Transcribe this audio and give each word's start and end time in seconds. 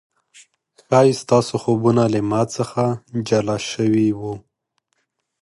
ښايي 0.87 1.13
ستا 1.21 1.37
خوبونه 1.61 2.03
له 2.13 2.19
ما 2.31 2.41
څخه 2.55 2.83
جلا 3.27 3.57
شوي 3.71 4.07
و 4.17 4.19